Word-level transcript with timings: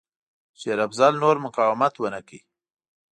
شېر 0.59 0.79
افضل 0.87 1.13
نور 1.23 1.35
مقاومت 1.45 1.93
ونه 1.97 2.21
کړ. 2.27 2.39